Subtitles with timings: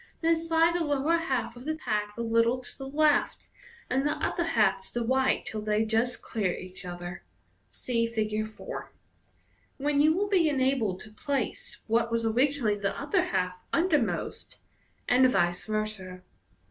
[0.21, 3.49] Then slide the lower half of the pack a little to the left,
[3.87, 7.21] and the upper half to the right till they ji st clear each other
[7.69, 8.51] (see Fig.
[8.51, 8.93] 4),
[9.77, 14.57] when you will be enabled to place what was originally the upper half undermost,
[15.07, 16.23] and vice versa.